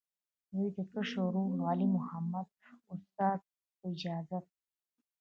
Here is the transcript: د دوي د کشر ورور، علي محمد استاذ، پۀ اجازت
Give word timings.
د 0.03 0.03
دوي 0.51 0.67
د 0.77 0.79
کشر 0.91 1.17
ورور، 1.23 1.57
علي 1.71 1.87
محمد 1.95 2.47
استاذ، 2.93 3.39
پۀ 3.77 3.85
اجازت 3.89 4.45